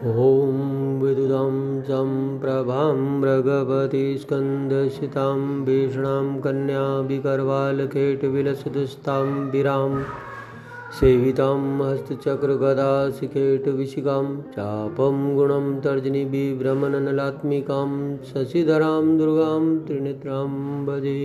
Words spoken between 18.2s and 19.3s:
शशिधरां